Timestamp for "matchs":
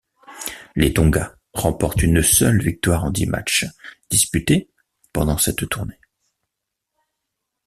3.27-3.67